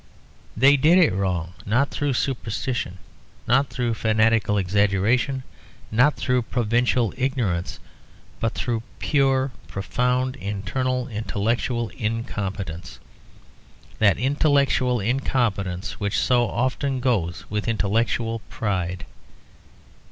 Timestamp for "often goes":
16.49-17.45